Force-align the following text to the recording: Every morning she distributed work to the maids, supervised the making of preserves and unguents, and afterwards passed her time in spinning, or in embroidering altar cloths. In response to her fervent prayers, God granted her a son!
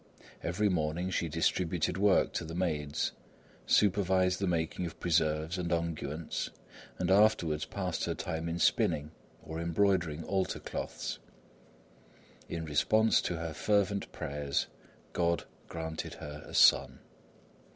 Every 0.41 0.67
morning 0.67 1.11
she 1.11 1.29
distributed 1.29 1.95
work 1.95 2.33
to 2.33 2.43
the 2.43 2.55
maids, 2.55 3.11
supervised 3.67 4.39
the 4.39 4.47
making 4.47 4.87
of 4.87 4.99
preserves 4.99 5.59
and 5.59 5.71
unguents, 5.71 6.49
and 6.97 7.11
afterwards 7.11 7.65
passed 7.65 8.05
her 8.05 8.15
time 8.15 8.49
in 8.49 8.57
spinning, 8.57 9.11
or 9.43 9.59
in 9.59 9.65
embroidering 9.67 10.23
altar 10.23 10.59
cloths. 10.59 11.19
In 12.49 12.65
response 12.65 13.21
to 13.21 13.35
her 13.35 13.53
fervent 13.53 14.11
prayers, 14.11 14.65
God 15.13 15.43
granted 15.67 16.15
her 16.15 16.43
a 16.47 16.55
son! 16.55 16.97